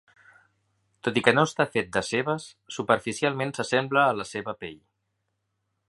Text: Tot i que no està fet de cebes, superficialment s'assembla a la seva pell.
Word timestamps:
Tot 1.07 1.19
i 1.19 1.23
que 1.27 1.33
no 1.35 1.43
està 1.49 1.67
fet 1.75 1.91
de 1.97 2.03
cebes, 2.07 2.47
superficialment 2.79 3.55
s'assembla 3.59 4.07
a 4.07 4.17
la 4.23 4.27
seva 4.33 4.57
pell. 4.65 4.81